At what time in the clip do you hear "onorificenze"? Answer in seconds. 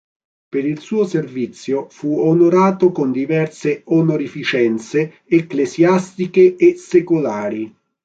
3.85-5.17